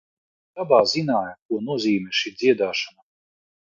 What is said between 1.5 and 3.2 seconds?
ko nozīmē šī dziedāšana.